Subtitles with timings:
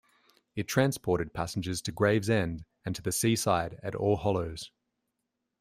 [0.55, 4.71] It transported passengers to Gravesend and to the seaside at Allhallows.